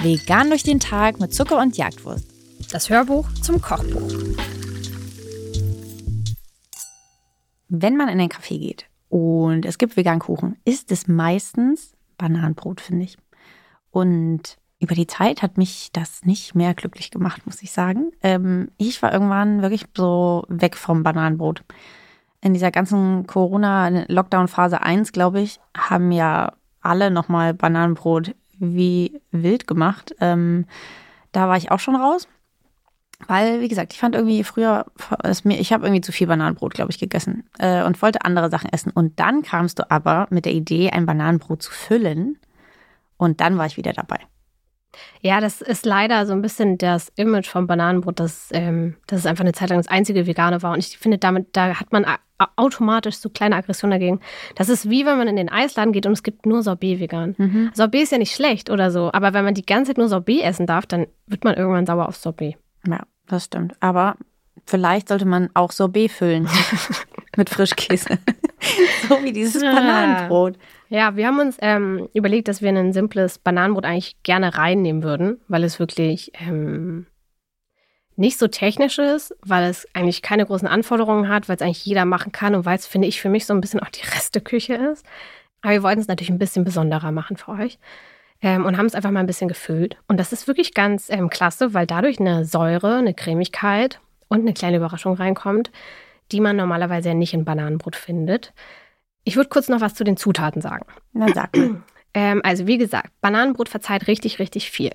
Vegan 0.00 0.48
durch 0.48 0.62
den 0.62 0.80
Tag 0.80 1.20
mit 1.20 1.34
Zucker 1.34 1.58
und 1.60 1.76
Jagdwurst. 1.76 2.24
Das 2.72 2.88
Hörbuch 2.88 3.28
zum 3.42 3.60
Kochbuch. 3.60 4.12
Wenn 7.68 7.96
man 7.96 8.08
in 8.08 8.20
ein 8.20 8.28
Café 8.28 8.58
geht 8.58 8.86
und 9.08 9.66
es 9.66 9.76
gibt 9.76 9.96
veganen 9.96 10.20
Kuchen, 10.20 10.56
ist 10.64 10.92
es 10.92 11.08
meistens 11.08 11.92
Bananenbrot, 12.16 12.80
finde 12.80 13.04
ich. 13.04 13.18
Und 13.90 14.56
über 14.80 14.94
die 14.94 15.06
Zeit 15.06 15.42
hat 15.42 15.58
mich 15.58 15.90
das 15.92 16.24
nicht 16.24 16.54
mehr 16.54 16.74
glücklich 16.74 17.10
gemacht, 17.10 17.44
muss 17.46 17.62
ich 17.62 17.72
sagen. 17.72 18.12
Ähm, 18.22 18.70
ich 18.78 19.02
war 19.02 19.12
irgendwann 19.12 19.62
wirklich 19.62 19.84
so 19.96 20.44
weg 20.48 20.76
vom 20.76 21.02
Bananenbrot. 21.02 21.64
In 22.40 22.54
dieser 22.54 22.70
ganzen 22.70 23.26
Corona-Lockdown-Phase 23.26 24.80
1, 24.80 25.12
glaube 25.12 25.40
ich, 25.40 25.58
haben 25.76 26.12
ja 26.12 26.52
alle 26.80 27.10
nochmal 27.10 27.54
Bananenbrot 27.54 28.34
wie 28.58 29.20
wild 29.30 29.66
gemacht. 29.66 30.14
Ähm, 30.20 30.66
da 31.32 31.48
war 31.48 31.56
ich 31.56 31.70
auch 31.70 31.80
schon 31.80 31.96
raus. 31.96 32.28
Weil, 33.26 33.60
wie 33.60 33.68
gesagt, 33.68 33.92
ich 33.92 33.98
fand 33.98 34.14
irgendwie 34.14 34.44
früher, 34.44 34.86
ich 35.24 35.72
habe 35.72 35.86
irgendwie 35.86 36.00
zu 36.00 36.12
viel 36.12 36.28
Bananenbrot, 36.28 36.74
glaube 36.74 36.92
ich, 36.92 36.98
gegessen 36.98 37.48
äh, 37.58 37.82
und 37.82 38.00
wollte 38.00 38.24
andere 38.24 38.48
Sachen 38.48 38.72
essen. 38.72 38.92
Und 38.92 39.18
dann 39.18 39.42
kamst 39.42 39.80
du 39.80 39.90
aber 39.90 40.28
mit 40.30 40.44
der 40.44 40.52
Idee, 40.52 40.90
ein 40.90 41.04
Bananenbrot 41.04 41.60
zu 41.62 41.72
füllen. 41.72 42.38
Und 43.16 43.40
dann 43.40 43.58
war 43.58 43.66
ich 43.66 43.76
wieder 43.76 43.92
dabei. 43.92 44.18
Ja, 45.20 45.40
das 45.40 45.60
ist 45.60 45.84
leider 45.84 46.26
so 46.26 46.32
ein 46.32 46.42
bisschen 46.42 46.78
das 46.78 47.10
Image 47.16 47.48
vom 47.48 47.66
Bananenbrot, 47.66 48.20
dass, 48.20 48.50
ähm, 48.52 48.96
dass 49.08 49.20
es 49.20 49.26
einfach 49.26 49.44
eine 49.44 49.52
Zeit 49.52 49.70
lang 49.70 49.78
das 49.80 49.88
einzige 49.88 50.26
Vegane 50.26 50.62
war. 50.62 50.72
Und 50.72 50.78
ich 50.78 50.96
finde, 50.96 51.18
damit, 51.18 51.56
da 51.56 51.74
hat 51.80 51.92
man 51.92 52.06
automatisch 52.56 53.16
so 53.16 53.28
kleine 53.28 53.56
Aggression 53.56 53.90
dagegen. 53.90 54.20
Das 54.54 54.68
ist 54.68 54.88
wie 54.88 55.04
wenn 55.04 55.18
man 55.18 55.28
in 55.28 55.36
den 55.36 55.48
Eisladen 55.48 55.92
geht 55.92 56.06
und 56.06 56.12
es 56.12 56.22
gibt 56.22 56.46
nur 56.46 56.62
Sorbet 56.62 57.00
vegan. 57.00 57.34
Mhm. 57.38 57.70
Sorbet 57.74 58.02
ist 58.02 58.12
ja 58.12 58.18
nicht 58.18 58.34
schlecht 58.34 58.70
oder 58.70 58.90
so, 58.90 59.10
aber 59.12 59.32
wenn 59.32 59.44
man 59.44 59.54
die 59.54 59.66
ganze 59.66 59.90
Zeit 59.90 59.98
nur 59.98 60.08
Sorbet 60.08 60.42
essen 60.42 60.66
darf, 60.66 60.86
dann 60.86 61.06
wird 61.26 61.44
man 61.44 61.54
irgendwann 61.54 61.86
sauer 61.86 62.08
auf 62.08 62.16
Sorbet. 62.16 62.56
Ja, 62.86 63.00
das 63.26 63.46
stimmt. 63.46 63.74
Aber 63.80 64.16
vielleicht 64.66 65.08
sollte 65.08 65.26
man 65.26 65.50
auch 65.54 65.72
Sorbet 65.72 66.10
füllen 66.10 66.48
mit 67.36 67.50
Frischkäse. 67.50 68.18
so 69.08 69.22
wie 69.22 69.32
dieses 69.32 69.62
Bananenbrot. 69.62 70.56
Ja, 70.88 71.16
wir 71.16 71.26
haben 71.26 71.38
uns 71.38 71.58
ähm, 71.60 72.08
überlegt, 72.14 72.48
dass 72.48 72.62
wir 72.62 72.70
ein 72.70 72.92
simples 72.92 73.38
Bananenbrot 73.38 73.84
eigentlich 73.84 74.22
gerne 74.22 74.56
reinnehmen 74.56 75.02
würden, 75.02 75.40
weil 75.48 75.64
es 75.64 75.78
wirklich 75.78 76.32
ähm, 76.40 77.06
nicht 78.18 78.38
so 78.38 78.48
technisch 78.48 78.98
ist, 78.98 79.34
weil 79.42 79.70
es 79.70 79.86
eigentlich 79.94 80.22
keine 80.22 80.44
großen 80.44 80.66
Anforderungen 80.66 81.28
hat, 81.28 81.48
weil 81.48 81.56
es 81.56 81.62
eigentlich 81.62 81.84
jeder 81.84 82.04
machen 82.04 82.32
kann 82.32 82.54
und 82.56 82.64
weil 82.64 82.76
es, 82.76 82.86
finde 82.86 83.06
ich, 83.06 83.20
für 83.20 83.28
mich 83.28 83.46
so 83.46 83.54
ein 83.54 83.60
bisschen 83.60 83.80
auch 83.80 83.88
die 83.90 84.04
Resteküche 84.04 84.74
ist. 84.74 85.06
Aber 85.62 85.72
wir 85.72 85.82
wollten 85.84 86.00
es 86.00 86.08
natürlich 86.08 86.30
ein 86.30 86.38
bisschen 86.38 86.64
besonderer 86.64 87.12
machen 87.12 87.36
für 87.36 87.52
euch. 87.52 87.78
Ähm, 88.40 88.66
und 88.66 88.76
haben 88.76 88.86
es 88.86 88.94
einfach 88.94 89.10
mal 89.10 89.20
ein 89.20 89.26
bisschen 89.26 89.48
gefüllt. 89.48 89.96
Und 90.06 90.18
das 90.18 90.32
ist 90.32 90.46
wirklich 90.46 90.74
ganz 90.74 91.10
ähm, 91.10 91.28
klasse, 91.30 91.74
weil 91.74 91.86
dadurch 91.86 92.20
eine 92.20 92.44
Säure, 92.44 92.96
eine 92.96 93.14
Cremigkeit 93.14 94.00
und 94.28 94.40
eine 94.40 94.52
kleine 94.52 94.76
Überraschung 94.76 95.14
reinkommt, 95.14 95.70
die 96.30 96.40
man 96.40 96.56
normalerweise 96.56 97.08
ja 97.08 97.14
nicht 97.14 97.34
in 97.34 97.44
Bananenbrot 97.44 97.96
findet. 97.96 98.52
Ich 99.24 99.36
würde 99.36 99.48
kurz 99.48 99.68
noch 99.68 99.80
was 99.80 99.94
zu 99.94 100.04
den 100.04 100.16
Zutaten 100.16 100.60
sagen. 100.60 100.86
Na, 101.12 101.32
sag 101.32 101.50
ähm, 102.14 102.40
also 102.44 102.66
wie 102.66 102.78
gesagt, 102.78 103.10
Bananenbrot 103.20 103.68
verzeiht 103.68 104.06
richtig, 104.06 104.38
richtig 104.38 104.70
viel. 104.70 104.92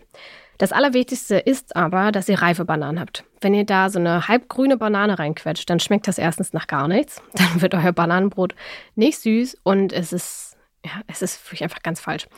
Das 0.63 0.71
Allerwichtigste 0.71 1.39
ist 1.39 1.75
aber, 1.75 2.13
dass 2.13 2.29
ihr 2.29 2.41
reife 2.41 2.63
Bananen 2.63 2.97
habt. 2.97 3.25
Wenn 3.41 3.53
ihr 3.53 3.65
da 3.65 3.89
so 3.89 3.99
eine 3.99 4.29
halbgrüne 4.29 4.77
Banane 4.77 5.19
reinquetscht, 5.19 5.69
dann 5.69 5.81
schmeckt 5.81 6.07
das 6.07 6.17
erstens 6.17 6.53
nach 6.53 6.67
gar 6.67 6.87
nichts. 6.87 7.21
Dann 7.33 7.61
wird 7.61 7.75
euer 7.75 7.91
Bananenbrot 7.91 8.55
nicht 8.95 9.19
süß 9.19 9.57
und 9.63 9.91
es 9.91 10.13
ist, 10.13 10.55
ja, 10.85 10.91
es 11.07 11.21
ist 11.21 11.45
wirklich 11.45 11.63
einfach 11.63 11.83
ganz 11.83 11.99
falsch. 11.99 12.29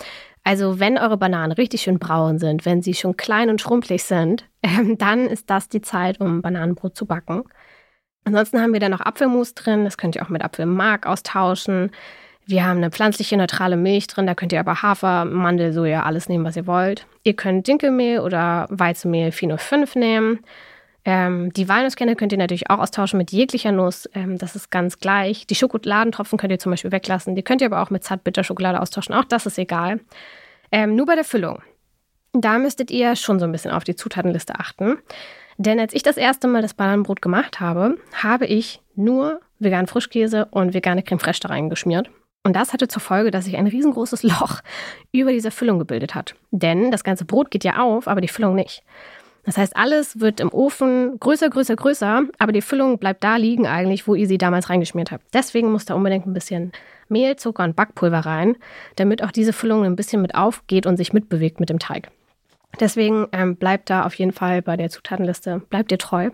Also 0.43 0.79
wenn 0.79 0.97
eure 0.97 1.17
Bananen 1.17 1.51
richtig 1.51 1.83
schön 1.83 1.99
braun 1.99 2.39
sind, 2.39 2.65
wenn 2.65 2.81
sie 2.81 2.95
schon 2.95 3.15
klein 3.15 3.51
und 3.51 3.61
schrumpelig 3.61 4.03
sind, 4.05 4.50
äh, 4.63 4.95
dann 4.95 5.27
ist 5.27 5.51
das 5.51 5.69
die 5.69 5.81
Zeit, 5.81 6.19
um 6.19 6.41
Bananenbrot 6.41 6.97
zu 6.97 7.05
backen. 7.05 7.44
Ansonsten 8.23 8.59
haben 8.59 8.73
wir 8.73 8.79
da 8.79 8.89
noch 8.89 9.01
Apfelmus 9.01 9.53
drin, 9.53 9.83
das 9.85 10.00
könnt 10.00 10.16
ihr 10.16 10.23
auch 10.23 10.29
mit 10.29 10.44
Apfelmark 10.44 11.05
austauschen. 11.05 11.91
Wir 12.47 12.66
haben 12.66 12.78
eine 12.78 12.91
pflanzliche 12.91 13.38
neutrale 13.38 13.75
Milch 13.75 14.06
drin, 14.07 14.28
da 14.28 14.35
könnt 14.35 14.53
ihr 14.53 14.59
aber 14.59 14.83
Hafer, 14.83 15.25
Mandel, 15.25 15.73
Soja, 15.73 16.03
alles 16.03 16.29
nehmen, 16.29 16.45
was 16.45 16.56
ihr 16.56 16.67
wollt. 16.67 17.07
Ihr 17.23 17.33
könnt 17.33 17.67
Dinkelmehl 17.67 18.19
oder 18.19 18.67
Weizenmehl 18.69 19.31
405 19.31 19.95
nehmen. 19.95 20.39
Ähm, 21.06 21.51
die 21.53 21.67
Walnusskerne 21.69 22.16
könnt 22.16 22.31
ihr 22.31 22.38
natürlich 22.38 22.69
auch 22.69 22.79
austauschen 22.79 23.17
mit 23.17 23.31
jeglicher 23.31 23.72
Nuss. 23.72 24.09
Ähm, 24.13 24.38
das 24.38 24.56
ist 24.56 24.72
ganz 24.72 25.00
gleich. 25.00 25.47
Die 25.47 25.56
Schokoladentropfen 25.56 26.38
könnt 26.38 26.51
ihr 26.51 26.59
zum 26.59 26.72
Beispiel 26.72 26.91
weglassen. 26.91 27.35
Die 27.35 27.44
könnt 27.44 27.61
ihr 27.61 27.67
aber 27.67 27.81
auch 27.81 27.91
mit 27.91 28.03
Zartbitterschokolade 28.03 28.79
austauschen. 28.79 29.13
Auch 29.16 29.25
das 29.25 29.45
ist 29.45 29.57
egal. 29.57 30.00
Ähm, 30.72 30.95
nur 30.95 31.06
bei 31.06 31.16
der 31.16 31.23
Füllung. 31.23 31.62
Da 32.33 32.57
müsstet 32.57 32.91
ihr 32.91 33.16
schon 33.16 33.39
so 33.39 33.45
ein 33.45 33.51
bisschen 33.51 33.72
auf 33.72 33.83
die 33.83 33.95
Zutatenliste 33.95 34.56
achten. 34.56 34.97
Denn 35.57 35.79
als 35.79 35.94
ich 35.94 36.03
das 36.03 36.17
erste 36.17 36.47
Mal 36.47 36.62
das 36.62 36.73
Bananenbrot 36.73 37.22
gemacht 37.22 37.59
habe, 37.59 37.97
habe 38.13 38.45
ich 38.45 38.81
nur 38.95 39.39
veganen 39.59 39.88
Frischkäse 39.88 40.45
und 40.51 40.73
vegane 40.73 41.01
Creme 41.01 41.19
fraiche 41.19 41.41
da 41.41 41.50
reingeschmiert. 41.50 42.09
Und 42.45 42.56
das 42.56 42.73
hatte 42.73 42.88
zur 42.88 43.01
Folge, 43.01 43.31
dass 43.31 43.45
sich 43.45 43.57
ein 43.57 43.66
riesengroßes 43.66 44.22
Loch 44.23 44.61
über 45.11 45.31
dieser 45.31 45.51
Füllung 45.51 45.79
gebildet 45.79 46.13
hat. 46.13 46.35
Denn 46.51 46.91
das 46.91 47.03
ganze 47.03 47.25
Brot 47.25 47.50
geht 47.50 47.63
ja 47.63 47.78
auf, 47.79 48.07
aber 48.07 48.22
die 48.22 48.28
Füllung 48.28 48.53
nicht. 48.56 48.83
Das 49.45 49.57
heißt, 49.57 49.75
alles 49.75 50.19
wird 50.19 50.39
im 50.39 50.51
Ofen 50.51 51.19
größer, 51.19 51.50
größer, 51.50 51.75
größer, 51.75 52.23
aber 52.39 52.51
die 52.51 52.61
Füllung 52.61 52.97
bleibt 52.97 53.23
da 53.23 53.35
liegen 53.35 53.67
eigentlich, 53.67 54.07
wo 54.07 54.16
ihr 54.16 54.28
sie 54.28 54.38
damals 54.38 54.69
reingeschmiert 54.69 55.11
habt. 55.11 55.23
Deswegen 55.33 55.72
muss 55.72 55.85
da 55.85 55.95
unbedingt 55.95 56.25
ein 56.25 56.33
bisschen 56.33 56.72
Mehl, 57.09 57.35
Zucker 57.35 57.63
und 57.63 57.75
Backpulver 57.75 58.19
rein, 58.19 58.57
damit 58.95 59.23
auch 59.23 59.31
diese 59.31 59.53
Füllung 59.53 59.83
ein 59.83 59.95
bisschen 59.95 60.22
mit 60.22 60.35
aufgeht 60.35 60.88
und 60.88 60.97
sich 60.97 61.13
mitbewegt 61.13 61.59
mit 61.59 61.69
dem 61.69 61.79
Teig. 61.79 62.09
Deswegen 62.79 63.27
ähm, 63.31 63.56
bleibt 63.56 63.89
da 63.89 64.06
auf 64.06 64.16
jeden 64.16 64.31
Fall 64.31 64.62
bei 64.62 64.77
der 64.77 64.89
Zutatenliste, 64.89 65.62
bleibt 65.69 65.91
ihr 65.91 66.00
treu. 66.00 66.29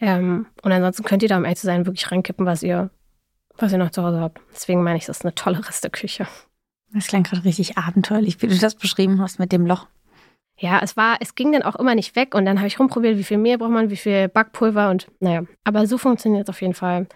Ähm, 0.00 0.46
und 0.62 0.72
ansonsten 0.72 1.04
könnt 1.04 1.22
ihr 1.22 1.28
da, 1.28 1.36
um 1.36 1.44
ehrlich 1.44 1.58
zu 1.58 1.66
sein, 1.66 1.86
wirklich 1.86 2.10
reinkippen, 2.10 2.44
was 2.44 2.62
ihr, 2.62 2.90
was 3.58 3.72
ihr 3.72 3.78
noch 3.78 3.90
zu 3.90 4.02
Hause 4.02 4.20
habt. 4.20 4.40
Deswegen 4.52 4.82
meine 4.82 4.98
ich, 4.98 5.06
das 5.06 5.18
ist 5.18 5.24
eine 5.24 5.34
tolle 5.34 5.66
Resteküche. 5.66 6.26
Das 6.92 7.06
klang 7.06 7.22
gerade 7.22 7.44
richtig 7.44 7.78
abenteuerlich, 7.78 8.42
wie 8.42 8.48
du 8.48 8.58
das 8.58 8.74
beschrieben 8.74 9.20
hast 9.20 9.38
mit 9.38 9.52
dem 9.52 9.66
Loch. 9.66 9.86
Ja, 10.58 10.80
es 10.82 10.96
war, 10.96 11.16
es 11.20 11.34
ging 11.34 11.52
dann 11.52 11.62
auch 11.62 11.76
immer 11.76 11.94
nicht 11.94 12.14
weg 12.14 12.34
und 12.34 12.44
dann 12.44 12.58
habe 12.58 12.68
ich 12.68 12.78
rumprobiert, 12.78 13.18
wie 13.18 13.24
viel 13.24 13.38
Mehl 13.38 13.58
braucht 13.58 13.70
man, 13.70 13.90
wie 13.90 13.96
viel 13.96 14.28
Backpulver 14.28 14.90
und 14.90 15.08
naja, 15.20 15.44
aber 15.64 15.86
so 15.86 15.98
funktioniert 15.98 16.44
es 16.44 16.50
auf 16.50 16.60
jeden 16.60 16.74
Fall. 16.74 17.06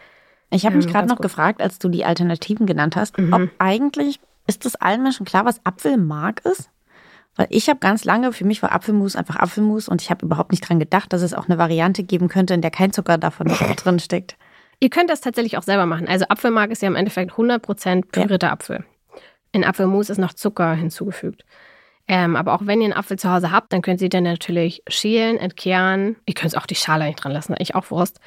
Ich 0.51 0.65
habe 0.65 0.77
mich 0.77 0.87
ähm, 0.87 0.93
gerade 0.93 1.09
noch 1.09 1.17
gut. 1.17 1.23
gefragt, 1.23 1.61
als 1.61 1.79
du 1.79 1.89
die 1.89 2.05
Alternativen 2.05 2.67
genannt 2.67 2.97
hast, 2.97 3.19
mhm. 3.19 3.33
ob 3.33 3.51
eigentlich 3.59 4.21
ist 4.47 4.65
es 4.65 4.77
allen 4.77 5.03
Menschen 5.03 5.27
klar, 5.27 5.45
was 5.45 5.65
Apfelmark 5.65 6.45
ist? 6.45 6.71
Weil 7.35 7.49
ich 7.51 7.69
habe 7.69 7.81
ganz 7.81 8.05
lange, 8.05 8.33
für 8.33 8.47
mich 8.47 8.63
war 8.63 8.73
Apfelmus 8.73 9.15
einfach 9.15 9.37
Apfelmus 9.37 9.89
und 9.89 10.01
ich 10.01 10.11
habe 10.11 10.25
überhaupt 10.25 10.53
nicht 10.53 10.67
dran 10.67 10.79
gedacht, 10.79 11.13
dass 11.13 11.23
es 11.23 11.35
auch 11.35 11.47
eine 11.47 11.59
Variante 11.59 12.03
geben 12.03 12.29
könnte, 12.29 12.55
in 12.55 12.63
der 12.63 12.71
kein 12.71 12.93
Zucker 12.93 13.19
davon 13.19 13.49
drin 13.77 13.99
steckt. 13.99 14.37
Ihr 14.81 14.91
könnt 14.91 15.11
das 15.11 15.21
tatsächlich 15.21 15.57
auch 15.57 15.63
selber 15.63 15.87
machen. 15.87 16.09
Also 16.09 16.27
Apfelmark 16.29 16.71
ist 16.71 16.83
ja 16.83 16.89
im 16.89 16.97
Endeffekt 16.97 17.33
100% 17.33 18.07
pürierter 18.11 18.49
ja. 18.49 18.53
Apfel. 18.53 18.85
In 19.53 19.65
Apfelmus 19.65 20.11
ist 20.11 20.19
noch 20.19 20.35
Zucker 20.35 20.75
hinzugefügt. 20.75 21.45
Ähm, 22.09 22.37
aber 22.37 22.55
auch 22.55 22.67
wenn 22.67 22.81
ihr 22.81 22.87
einen 22.87 22.93
Apfel 22.93 23.19
zu 23.19 23.31
Hause 23.31 23.51
habt, 23.51 23.73
dann 23.73 23.83
könnt 23.83 24.01
ihr 24.01 24.09
den 24.09 24.25
natürlich 24.25 24.83
schälen, 24.87 25.39
entkehren. 25.39 26.17
Ihr 26.27 26.35
könnt 26.35 26.57
auch 26.57 26.67
die 26.67 26.75
Schale 26.75 27.07
nicht 27.07 27.23
dran 27.23 27.33
lassen, 27.33 27.55
eigentlich 27.55 27.75
auch 27.75 27.91
Wurst. 27.91 28.21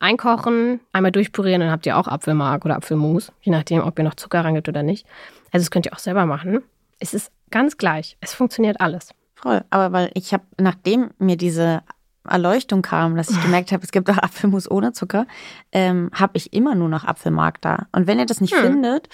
Einkochen, 0.00 0.80
einmal 0.92 1.12
durchpurieren, 1.12 1.60
dann 1.60 1.70
habt 1.70 1.86
ihr 1.86 1.96
auch 1.96 2.08
Apfelmark 2.08 2.64
oder 2.64 2.76
Apfelmus, 2.76 3.32
je 3.40 3.52
nachdem, 3.52 3.82
ob 3.82 3.96
ihr 3.98 4.04
noch 4.04 4.16
Zucker 4.16 4.44
reingebt 4.44 4.68
oder 4.68 4.82
nicht. 4.82 5.06
Also 5.52 5.62
das 5.62 5.70
könnt 5.70 5.86
ihr 5.86 5.92
auch 5.92 6.00
selber 6.00 6.26
machen. 6.26 6.62
Es 6.98 7.14
ist 7.14 7.30
ganz 7.50 7.76
gleich. 7.76 8.16
Es 8.20 8.34
funktioniert 8.34 8.80
alles. 8.80 9.14
Voll. 9.36 9.62
Aber 9.70 9.92
weil 9.92 10.10
ich 10.14 10.32
habe, 10.32 10.44
nachdem 10.58 11.10
mir 11.18 11.36
diese 11.36 11.82
Erleuchtung 12.28 12.82
kam, 12.82 13.16
dass 13.16 13.30
ich 13.30 13.42
gemerkt 13.42 13.72
habe, 13.72 13.82
es 13.82 13.92
gibt 13.92 14.08
auch 14.10 14.18
Apfelmus 14.18 14.70
ohne 14.70 14.92
Zucker, 14.92 15.26
ähm, 15.72 16.10
habe 16.12 16.36
ich 16.36 16.52
immer 16.52 16.74
nur 16.74 16.88
noch 16.88 17.04
Apfelmark 17.04 17.60
da. 17.60 17.86
Und 17.92 18.06
wenn 18.06 18.18
ihr 18.18 18.26
das 18.26 18.40
nicht 18.40 18.54
hm. 18.54 18.62
findet, 18.62 19.08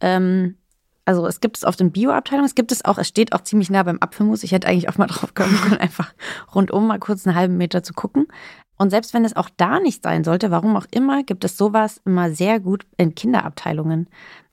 ähm, 0.00 0.56
also 1.06 1.26
es 1.26 1.40
gibt 1.40 1.56
es 1.56 1.64
auf 1.64 1.76
den 1.76 1.90
Bio-Abteilungen, 1.90 2.46
es 2.46 2.54
gibt 2.54 2.70
es 2.70 2.84
auch, 2.84 2.98
es 2.98 3.08
steht 3.08 3.32
auch 3.32 3.40
ziemlich 3.40 3.70
nah 3.70 3.82
beim 3.82 3.98
Apfelmus. 4.00 4.44
Ich 4.44 4.52
hätte 4.52 4.68
eigentlich 4.68 4.88
auch 4.88 4.98
mal 4.98 5.06
drauf 5.08 5.34
kommen 5.34 5.56
können, 5.60 5.78
einfach 5.78 6.12
rundum 6.54 6.86
mal 6.86 6.98
kurz 6.98 7.26
einen 7.26 7.36
halben 7.36 7.56
Meter 7.56 7.82
zu 7.82 7.94
gucken. 7.94 8.28
Und 8.76 8.90
selbst 8.90 9.12
wenn 9.12 9.24
es 9.24 9.36
auch 9.36 9.50
da 9.56 9.80
nicht 9.80 10.02
sein 10.02 10.24
sollte, 10.24 10.50
warum 10.50 10.76
auch 10.76 10.86
immer, 10.90 11.22
gibt 11.22 11.44
es 11.44 11.56
sowas 11.56 12.00
immer 12.06 12.30
sehr 12.30 12.60
gut 12.60 12.86
in 12.96 13.14
Kinderabteilungen 13.14 14.08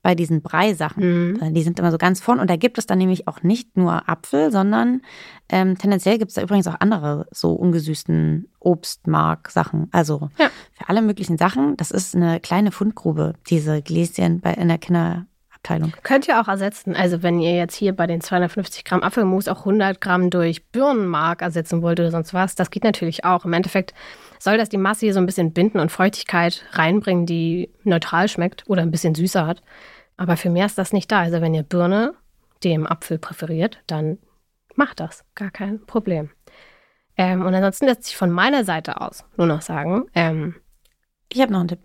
bei 0.07 0.15
diesen 0.15 0.41
Breisachen. 0.41 1.33
Mhm. 1.33 1.53
Die 1.53 1.63
sind 1.63 1.79
immer 1.79 1.91
so 1.91 1.97
ganz 1.97 2.21
vorn. 2.21 2.39
Und 2.39 2.49
da 2.49 2.55
gibt 2.55 2.77
es 2.77 2.85
dann 2.85 2.97
nämlich 2.97 3.27
auch 3.27 3.43
nicht 3.43 3.75
nur 3.75 4.07
Apfel, 4.07 4.53
sondern 4.53 5.01
ähm, 5.49 5.77
tendenziell 5.77 6.17
gibt 6.17 6.29
es 6.29 6.35
da 6.35 6.41
übrigens 6.41 6.65
auch 6.67 6.79
andere 6.79 7.27
so 7.31 7.51
ungesüßten 7.51 8.47
Obstmark-Sachen. 8.61 9.89
Also 9.91 10.29
ja. 10.39 10.49
für 10.71 10.87
alle 10.87 11.01
möglichen 11.01 11.37
Sachen. 11.37 11.75
Das 11.75 11.91
ist 11.91 12.15
eine 12.15 12.39
kleine 12.39 12.71
Fundgrube, 12.71 13.33
diese 13.49 13.81
Gläschen 13.81 14.39
bei 14.39 14.53
in 14.53 14.69
der 14.69 14.77
Kinder 14.77 15.25
Abteilung. 15.67 15.91
Könnt 16.03 16.27
ihr 16.27 16.39
auch 16.39 16.47
ersetzen. 16.47 16.95
Also 16.95 17.23
wenn 17.23 17.39
ihr 17.39 17.55
jetzt 17.55 17.75
hier 17.75 17.93
bei 17.93 18.07
den 18.07 18.21
250 18.21 18.85
Gramm 18.85 19.03
Apfelmus 19.03 19.47
auch 19.47 19.59
100 19.59 19.99
Gramm 19.99 20.29
durch 20.29 20.65
Birnenmark 20.67 21.41
ersetzen 21.41 21.81
wollt 21.81 21.99
oder 21.99 22.11
sonst 22.11 22.33
was, 22.33 22.55
das 22.55 22.71
geht 22.71 22.83
natürlich 22.83 23.25
auch. 23.25 23.43
Im 23.43 23.53
Endeffekt 23.53 23.93
soll 24.39 24.57
das 24.57 24.69
die 24.69 24.77
Masse 24.77 25.05
hier 25.05 25.13
so 25.13 25.19
ein 25.19 25.25
bisschen 25.25 25.51
binden 25.51 25.79
und 25.79 25.91
Feuchtigkeit 25.91 26.63
reinbringen, 26.71 27.25
die 27.25 27.69
neutral 27.83 28.29
schmeckt 28.29 28.63
oder 28.67 28.81
ein 28.81 28.91
bisschen 28.91 29.15
süßer 29.15 29.45
hat. 29.45 29.61
Aber 30.17 30.35
für 30.35 30.49
mehr 30.49 30.65
ist 30.65 30.77
das 30.77 30.93
nicht 30.93 31.11
da. 31.11 31.21
Also 31.21 31.41
wenn 31.41 31.53
ihr 31.53 31.63
Birne 31.63 32.13
dem 32.63 32.87
Apfel 32.87 33.19
präferiert, 33.19 33.79
dann 33.87 34.17
macht 34.75 34.99
das. 34.99 35.23
Gar 35.35 35.51
kein 35.51 35.85
Problem. 35.85 36.31
Ähm, 37.15 37.45
und 37.45 37.53
ansonsten 37.53 37.85
lässt 37.85 38.03
sich 38.03 38.17
von 38.17 38.31
meiner 38.31 38.63
Seite 38.63 39.01
aus 39.01 39.25
nur 39.37 39.47
noch 39.47 39.61
sagen, 39.61 40.05
ähm, 40.13 40.55
Ich 41.29 41.41
habe 41.41 41.51
noch 41.51 41.59
einen 41.59 41.69
Tipp. 41.69 41.79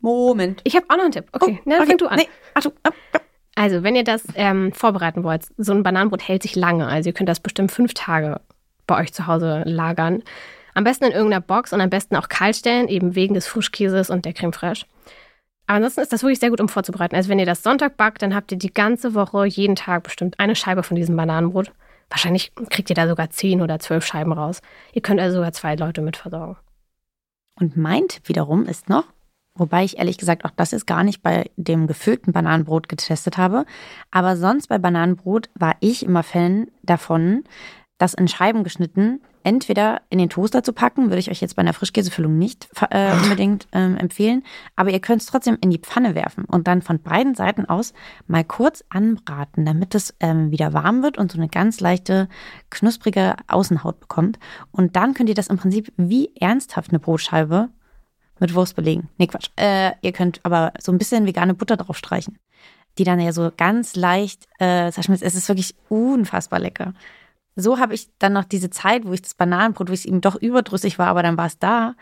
Moment. 0.00 0.60
ich 0.64 0.76
habe 0.76 0.86
auch 0.88 0.96
noch 0.96 1.04
einen 1.04 1.12
Tipp. 1.12 1.26
Okay, 1.32 1.60
na, 1.64 1.76
dann 1.76 1.82
okay. 1.82 1.90
fang 1.90 1.98
du 1.98 2.06
an. 2.06 2.16
Nee, 2.18 2.28
Achtung. 2.54 2.72
ab, 2.82 2.94
ab. 3.12 3.22
Also, 3.54 3.82
wenn 3.82 3.96
ihr 3.96 4.04
das 4.04 4.22
ähm, 4.34 4.72
vorbereiten 4.72 5.24
wollt, 5.24 5.46
so 5.56 5.72
ein 5.72 5.82
Bananenbrot 5.82 6.28
hält 6.28 6.42
sich 6.42 6.54
lange. 6.54 6.86
Also, 6.86 7.08
ihr 7.08 7.14
könnt 7.14 7.28
das 7.28 7.40
bestimmt 7.40 7.72
fünf 7.72 7.94
Tage 7.94 8.40
bei 8.86 9.00
euch 9.00 9.14
zu 9.14 9.26
Hause 9.26 9.62
lagern. 9.64 10.22
Am 10.74 10.84
besten 10.84 11.04
in 11.06 11.12
irgendeiner 11.12 11.40
Box 11.40 11.72
und 11.72 11.80
am 11.80 11.88
besten 11.88 12.16
auch 12.16 12.28
kalt 12.28 12.54
stellen, 12.54 12.86
eben 12.88 13.14
wegen 13.14 13.32
des 13.32 13.46
Frischkäses 13.46 14.10
und 14.10 14.26
der 14.26 14.34
Creme 14.34 14.52
fraiche. 14.52 14.84
Ansonsten 15.66 16.00
ist 16.00 16.12
das 16.12 16.22
wirklich 16.22 16.38
sehr 16.38 16.50
gut, 16.50 16.60
um 16.60 16.68
vorzubereiten. 16.68 17.16
Also, 17.16 17.28
wenn 17.28 17.38
ihr 17.38 17.46
das 17.46 17.62
Sonntag 17.62 17.96
backt, 17.96 18.22
dann 18.22 18.34
habt 18.34 18.52
ihr 18.52 18.58
die 18.58 18.72
ganze 18.72 19.14
Woche 19.14 19.46
jeden 19.46 19.76
Tag 19.76 20.04
bestimmt 20.04 20.38
eine 20.38 20.54
Scheibe 20.54 20.82
von 20.82 20.96
diesem 20.96 21.16
Bananenbrot. 21.16 21.72
Wahrscheinlich 22.08 22.52
kriegt 22.70 22.88
ihr 22.88 22.94
da 22.96 23.08
sogar 23.08 23.30
zehn 23.30 23.60
oder 23.60 23.78
zwölf 23.80 24.06
Scheiben 24.06 24.32
raus. 24.32 24.60
Ihr 24.92 25.02
könnt 25.02 25.20
also 25.20 25.36
sogar 25.36 25.52
zwei 25.52 25.74
Leute 25.74 26.02
mit 26.02 26.16
versorgen. 26.16 26.56
Und 27.58 27.76
mein 27.76 28.06
Tipp 28.08 28.28
wiederum 28.28 28.66
ist 28.66 28.88
noch, 28.88 29.04
wobei 29.54 29.82
ich 29.82 29.98
ehrlich 29.98 30.18
gesagt 30.18 30.44
auch 30.44 30.50
das 30.50 30.70
jetzt 30.70 30.86
gar 30.86 31.02
nicht 31.02 31.22
bei 31.22 31.50
dem 31.56 31.86
gefüllten 31.86 32.32
Bananenbrot 32.32 32.88
getestet 32.88 33.38
habe, 33.38 33.64
aber 34.10 34.36
sonst 34.36 34.68
bei 34.68 34.78
Bananenbrot 34.78 35.48
war 35.54 35.74
ich 35.80 36.04
immer 36.04 36.22
Fan 36.22 36.68
davon, 36.82 37.44
das 37.98 38.14
in 38.14 38.28
Scheiben 38.28 38.64
geschnitten 38.64 39.20
entweder 39.46 40.02
in 40.10 40.18
den 40.18 40.28
Toaster 40.28 40.64
zu 40.64 40.72
packen, 40.72 41.04
würde 41.04 41.20
ich 41.20 41.30
euch 41.30 41.40
jetzt 41.40 41.54
bei 41.54 41.60
einer 41.60 41.72
Frischkäsefüllung 41.72 42.36
nicht 42.36 42.68
äh, 42.90 43.12
unbedingt 43.12 43.68
ähm, 43.70 43.96
empfehlen, 43.96 44.42
aber 44.74 44.90
ihr 44.90 44.98
könnt 44.98 45.22
es 45.22 45.28
trotzdem 45.28 45.56
in 45.60 45.70
die 45.70 45.78
Pfanne 45.78 46.16
werfen 46.16 46.44
und 46.46 46.66
dann 46.66 46.82
von 46.82 47.00
beiden 47.00 47.36
Seiten 47.36 47.64
aus 47.64 47.94
mal 48.26 48.42
kurz 48.42 48.82
anbraten, 48.88 49.64
damit 49.64 49.94
es 49.94 50.16
ähm, 50.18 50.50
wieder 50.50 50.72
warm 50.72 51.04
wird 51.04 51.16
und 51.16 51.30
so 51.30 51.38
eine 51.38 51.48
ganz 51.48 51.78
leichte, 51.78 52.28
knusprige 52.70 53.36
Außenhaut 53.46 54.00
bekommt. 54.00 54.40
Und 54.72 54.96
dann 54.96 55.14
könnt 55.14 55.28
ihr 55.28 55.36
das 55.36 55.46
im 55.46 55.58
Prinzip 55.58 55.92
wie 55.96 56.34
ernsthaft 56.40 56.90
eine 56.90 56.98
Brotscheibe 56.98 57.68
mit 58.40 58.52
Wurst 58.52 58.74
belegen. 58.74 59.10
Nee, 59.16 59.28
Quatsch. 59.28 59.50
Äh, 59.54 59.92
ihr 60.02 60.10
könnt 60.10 60.40
aber 60.42 60.72
so 60.80 60.90
ein 60.90 60.98
bisschen 60.98 61.24
vegane 61.24 61.54
Butter 61.54 61.76
drauf 61.76 61.96
streichen, 61.96 62.36
die 62.98 63.04
dann 63.04 63.20
ja 63.20 63.32
so 63.32 63.52
ganz 63.56 63.94
leicht, 63.94 64.48
äh, 64.58 64.90
sag 64.90 65.04
ich 65.04 65.08
mal, 65.08 65.18
es 65.20 65.36
ist 65.36 65.48
wirklich 65.48 65.76
unfassbar 65.88 66.58
lecker 66.58 66.94
so 67.56 67.78
habe 67.78 67.94
ich 67.94 68.10
dann 68.18 68.34
noch 68.34 68.44
diese 68.44 68.68
Zeit, 68.70 69.06
wo 69.06 69.12
ich 69.12 69.22
das 69.22 69.34
Bananenbrot, 69.34 69.88
wo 69.88 69.92
es 69.94 70.04
eben 70.04 70.20
doch 70.20 70.36
überdrüssig 70.36 70.98
war, 70.98 71.08
aber 71.08 71.22
dann 71.22 71.38
war 71.38 71.46
es 71.46 71.58
da. 71.58 71.94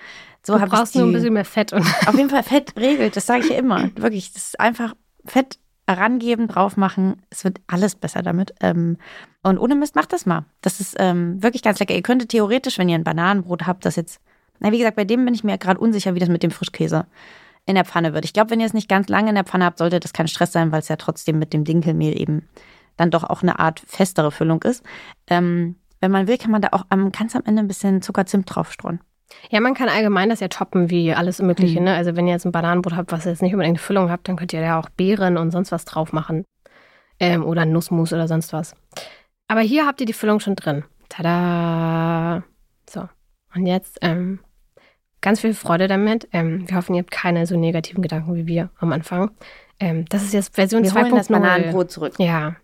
So 0.43 0.55
Du 0.55 0.61
habe 0.61 0.69
ich 0.69 0.75
brauchst 0.75 0.95
die, 0.95 0.99
nur 0.99 1.07
ein 1.07 1.13
bisschen 1.13 1.33
mehr 1.33 1.45
Fett. 1.45 1.73
Und 1.73 1.87
auf 2.07 2.17
jeden 2.17 2.29
Fall 2.29 2.43
Fett 2.43 2.75
regelt, 2.77 3.17
das 3.17 3.27
sage 3.27 3.45
ich 3.45 3.51
ja 3.51 3.57
immer. 3.57 3.91
Wirklich, 3.97 4.33
das 4.33 4.47
ist 4.47 4.61
einfach 4.61 4.95
Fett 5.25 5.59
herangeben, 5.87 6.49
drauf 6.49 6.77
machen. 6.77 7.23
Es 7.31 7.45
wird 7.45 7.61
alles 7.69 7.95
besser 7.95 8.23
damit. 8.23 8.53
Ähm, 8.61 8.99
und 9.43 9.59
ohne 9.59 9.77
Mist, 9.77 9.95
macht 9.95 10.13
das 10.13 10.27
mal. 10.27 10.45
Das 10.61 10.81
ist 10.81 10.97
ähm, 10.99 11.43
wirklich 11.43 11.63
ganz 11.63 11.79
lecker. 11.79 11.95
Ihr 11.95 12.03
könntet 12.03 12.31
theoretisch, 12.31 12.79
wenn 12.79 12.89
ihr 12.89 12.97
ein 12.97 13.05
Bananenbrot 13.05 13.67
habt, 13.67 13.85
das 13.85 13.97
jetzt, 13.97 14.21
na 14.59 14.73
wie 14.73 14.79
gesagt, 14.79 14.97
bei 14.97 15.05
dem 15.05 15.25
bin 15.25 15.35
ich 15.35 15.45
mir 15.45 15.57
gerade 15.59 15.79
unsicher, 15.79 16.15
wie 16.15 16.21
das 16.21 16.29
mit 16.29 16.43
dem 16.43 16.51
Frischkäse 16.51 17.07
in 17.67 17.77
der 17.77 17.85
Pfanne 17.85 18.13
wird. 18.13 18.25
Ich 18.25 18.33
glaube, 18.33 18.51
wenn 18.51 18.61
ihr 18.61 18.67
es 18.67 18.75
nicht 18.75 18.89
ganz 18.89 19.09
lange 19.09 19.29
in 19.29 19.35
der 19.35 19.45
Pfanne 19.45 19.65
habt, 19.65 19.79
sollte 19.79 20.01
das 20.01 20.13
kein 20.13 20.29
Stress 20.29 20.53
sein, 20.53 20.73
weil 20.73 20.81
es 20.81 20.89
ja 20.89 20.97
trotzdem 20.97 21.39
mit 21.39 21.53
dem 21.53 21.65
Dinkelmehl 21.65 22.19
eben 22.21 22.49
dann 22.97 23.11
doch 23.11 23.25
auch 23.25 23.43
eine 23.43 23.59
Art 23.59 23.83
festere 23.87 24.31
Füllung 24.31 24.63
ist. 24.63 24.85
Ähm, 25.29 25.77
wenn 26.01 26.11
man 26.11 26.29
will, 26.29 26.39
kann 26.39 26.51
man 26.51 26.61
da 26.61 26.69
auch 26.73 26.85
am, 26.91 27.13
ganz 27.13 27.35
am 27.35 27.43
Ende 27.47 27.63
ein 27.63 27.69
bisschen 27.69 28.03
Zuckerzimt 28.03 28.55
draufstreuen. 28.55 29.01
ja, 29.51 29.61
man 29.61 29.75
kann 29.75 29.89
allgemein 29.89 30.29
das 30.29 30.41
ja 30.41 30.49
toppen, 30.49 30.91
wie 30.91 31.15
alles 31.15 31.41
Mögliche. 31.41 31.81
Mhm. 31.81 31.87
Ne? 31.87 31.95
Also, 31.95 32.15
wenn 32.15 32.27
ihr 32.27 32.35
jetzt 32.35 32.45
ein 32.45 32.53
Bananenbrot 32.53 32.95
habt, 32.95 33.13
was 33.13 33.25
jetzt 33.25 33.43
nicht 33.43 33.55
unbedingt 33.55 33.79
eine 33.79 33.85
Füllung 33.85 34.11
habt, 34.11 34.29
dann 34.29 34.37
könnt 34.37 34.53
ihr 34.53 34.61
ja 34.61 34.79
auch 34.79 34.91
Beeren 34.91 35.39
und 35.39 35.51
sonst 35.51 35.73
was 35.73 35.85
drauf 35.85 36.13
machen. 36.13 36.45
Ähm, 37.21 37.45
oder 37.45 37.65
Nussmus 37.65 38.13
oder 38.13 38.29
sonst 38.29 38.53
was. 38.53 38.75
Aber 39.49 39.61
hier 39.61 39.87
habt 39.87 40.01
ihr 40.01 40.07
die 40.07 40.13
Füllung 40.13 40.41
schon 40.41 40.57
drin. 40.57 40.85
Tada! 41.09 42.43
So. 42.91 43.09
Und 43.55 43.67
jetzt 43.67 43.99
ähm, 44.03 44.41
ganz 45.21 45.41
viel 45.41 45.55
Freude 45.55 45.89
damit. 45.89 46.29
Ähm, 46.33 46.69
wir 46.69 46.77
hoffen, 46.77 46.95
ihr 46.95 47.01
habt 47.01 47.11
keine 47.11 47.47
so 47.47 47.57
negativen 47.57 48.03
Gedanken 48.03 48.35
wie 48.35 48.47
wir 48.47 48.71
am 48.79 48.93
Anfang. 48.93 49.31
Ähm, 49.81 50.05
das 50.09 50.23
ist 50.23 50.35
jetzt 50.35 50.55
Version 50.55 50.83
Wir 50.83 50.91
2.0. 50.91 51.03
holen 51.03 51.17
das 51.17 51.29
Bananenbrot 51.29 51.91
zurück. 51.91 52.15
Ja, 52.19 52.57